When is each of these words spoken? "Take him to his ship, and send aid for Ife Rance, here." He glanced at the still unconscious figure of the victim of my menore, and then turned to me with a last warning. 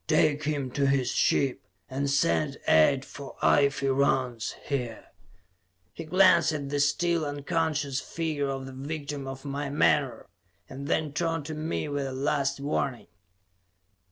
"Take 0.07 0.45
him 0.45 0.71
to 0.71 0.87
his 0.87 1.11
ship, 1.11 1.61
and 1.87 2.09
send 2.09 2.57
aid 2.67 3.05
for 3.05 3.35
Ife 3.39 3.83
Rance, 3.85 4.55
here." 4.63 5.09
He 5.93 6.05
glanced 6.05 6.51
at 6.53 6.69
the 6.69 6.79
still 6.79 7.23
unconscious 7.23 7.99
figure 8.01 8.49
of 8.49 8.65
the 8.65 8.73
victim 8.73 9.27
of 9.27 9.45
my 9.45 9.69
menore, 9.69 10.25
and 10.67 10.87
then 10.87 11.13
turned 11.13 11.45
to 11.45 11.53
me 11.53 11.87
with 11.87 12.07
a 12.07 12.13
last 12.13 12.59
warning. 12.59 13.09